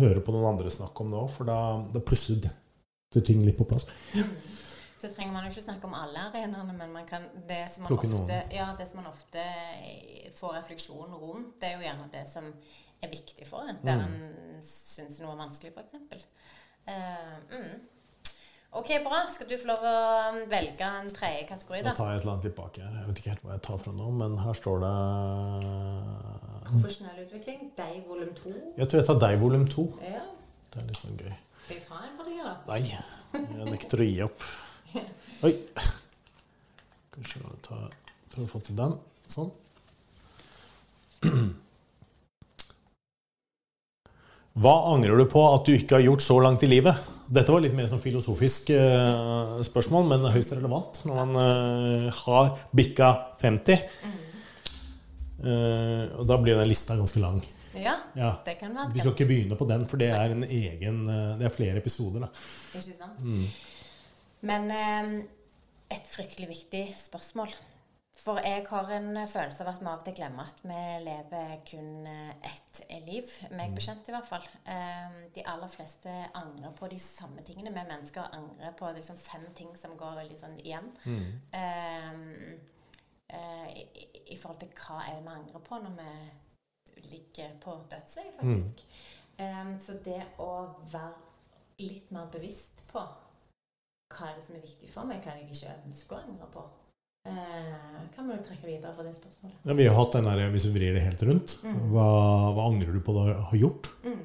[0.00, 1.58] høre på noen andre snakke om det òg, for da,
[1.92, 3.84] da plutselig detter ting litt på plass.
[5.04, 7.92] Så trenger man jo ikke snakke om alle arenaene, men man kan, det, som man
[7.98, 9.42] ofte, ja, det som man ofte
[9.84, 12.46] eh, får refleksjon rundt, det er jo gjerne det som
[13.04, 14.14] er viktig for en, der Mm.
[14.14, 16.24] en syns noe er vanskelig, f.eks.
[16.88, 17.82] Uh, mm.
[18.80, 19.20] OK, bra.
[19.30, 19.92] Skal du få lov å
[20.32, 21.94] um, velge en tredje kategori, Da da?
[21.98, 22.80] tar jeg et eller annet tilbake.
[22.82, 24.94] Jeg vet ikke helt hva jeg tar fra nå, men her står det
[26.64, 27.60] Profesjonell utvikling.
[27.78, 28.52] Deg volum to.
[28.80, 29.84] Jeg tror jeg tar deg volum to.
[30.02, 30.24] Ja.
[30.72, 31.32] Det er litt sånn gøy.
[31.64, 32.54] Skal jeg ta en for deg, da?
[32.72, 32.80] Nei,
[33.60, 34.46] jeg nekter å gi opp.
[35.44, 35.52] Oi.
[37.14, 37.78] Kanskje ta,
[38.34, 38.94] prøve å få til den.
[39.30, 39.50] Sånn.
[44.54, 46.94] Hva angrer du på at du ikke har gjort så langt i livet?
[47.34, 52.52] Dette var litt mer som filosofisk eh, spørsmål, men høyst relevant når man eh, har
[52.76, 53.08] bikka
[53.40, 53.80] 50.
[55.44, 57.40] Eh, og da blir den lista ganske lang.
[57.74, 58.28] Ja, Ja.
[58.46, 61.32] det kan være Vi skal ikke begynne på den, for det er en egen eh,
[61.40, 62.20] Det er flere episoder.
[62.22, 62.28] da.
[62.78, 63.18] Ikke sant?
[63.24, 63.48] Mm.
[64.44, 65.14] Men eh,
[65.94, 67.54] et fryktelig viktig spørsmål.
[68.24, 71.56] For jeg har en følelse av at vi av og til glemmer at vi lever
[71.68, 73.32] kun eh, ett liv.
[73.52, 74.46] Meg bekjent, i hvert fall.
[74.70, 77.74] Eh, de aller fleste angrer på de samme tingene.
[77.74, 80.88] Vi mennesker angrer på liksom fem ting som går veldig sånn igjen.
[81.04, 81.26] Mm.
[81.58, 82.08] Eh,
[83.34, 83.82] eh,
[84.24, 88.86] i, forhold til hva er det vi angrer på når vi ligger på dødsleiet, faktisk.
[89.36, 90.50] Eh, så det å
[90.94, 93.04] være litt mer bevisst på
[94.14, 96.22] hva er det som er viktig for meg, hva er det jeg ikke ønsker å
[96.22, 96.64] angre på,
[97.26, 99.56] eh, kan vi jo trekke videre fra det spørsmålet.
[99.66, 101.78] Ja, vi har hatt den der, Hvis vi vrir det helt rundt, Mm.
[101.92, 102.08] hva,
[102.54, 103.90] hva angrer du på du har gjort?
[104.04, 104.20] Mm.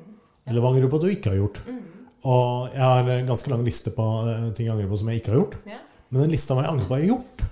[0.47, 1.62] Eller hva angrer du på at du ikke har gjort?
[1.65, 1.84] Mm.
[2.30, 5.21] Og jeg har en ganske lang liste på eh, ting jeg angrer på som jeg
[5.21, 5.56] ikke har gjort.
[5.65, 5.80] Ja.
[6.10, 7.45] Men den lista hva jeg angrer på jeg har gjort,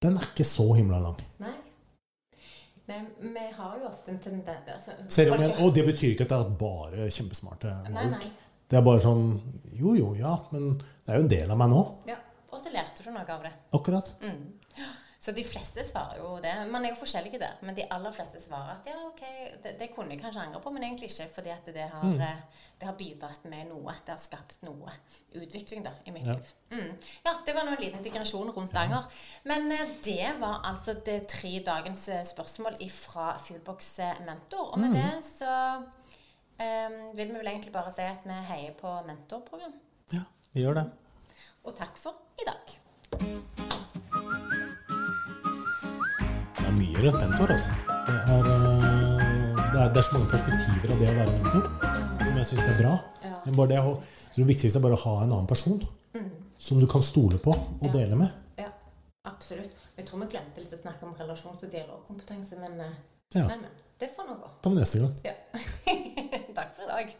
[0.00, 1.18] den er ikke så himla lang.
[1.40, 1.54] Nei.
[2.90, 6.24] Nei, vi har jo ofte en tendens altså, Selv om jeg, og det betyr ikke
[6.26, 8.30] at det er bare kjempesmarte Nei, nei.
[8.70, 9.26] Det er bare sånn
[9.80, 11.84] Jo, jo, ja, men det er jo en del av meg nå.
[12.06, 12.16] Ja.
[12.52, 13.52] Og så lærte du noe av det.
[13.72, 14.10] Akkurat.
[14.20, 14.52] Mm.
[15.20, 16.52] Så de fleste svarer jo det.
[16.72, 19.20] Man er jo forskjellige der, men de aller fleste svarer at ja, ok,
[19.62, 22.20] det, det kunne jeg kanskje angre på, men egentlig ikke, fordi at det har, Mm.
[22.24, 23.92] eh, det har bidratt med noe.
[24.06, 24.90] Det har skapt noe
[25.36, 26.32] utvikling da, i mitt Ja.
[26.38, 26.52] liv.
[26.72, 26.96] Mm.
[27.26, 29.04] Ja, det var nå en liten digresjon rundt anger.
[29.44, 34.72] Men eh, det var altså det tre dagens eh, spørsmål fra Fuelbox Mentor.
[34.72, 34.94] Og med Mm.
[34.94, 35.82] det så
[36.60, 39.74] eh, vil vi vel egentlig bare si at vi heier på mentorprogram.
[40.12, 40.22] Ja,
[40.54, 40.86] vi gjør det.
[41.64, 42.78] Og takk for i dag.
[46.56, 47.72] Det er mye rundt mentor, altså.
[48.06, 51.64] Det er, eh, det er, det er så mange perspektiver av det å være mentor
[52.24, 52.92] som jeg syns er bra.
[53.24, 53.36] Ja.
[53.46, 53.80] Men bare det,
[54.36, 55.80] det viktigste er bare å ha en annen person
[56.60, 57.92] som du kan stole på og Ja.
[57.94, 58.30] dele med.
[58.60, 58.68] Ja,
[59.24, 59.72] absolutt.
[59.96, 62.92] Jeg tror vi glemte litt å snakke om relasjons- og dialogkompetanse, men, eh,
[63.34, 63.46] Ja.
[63.48, 64.50] men, men det får nå gå.
[64.62, 65.14] Ta med neste gang.
[65.24, 65.34] Ja.
[66.56, 67.16] Takk for i dag.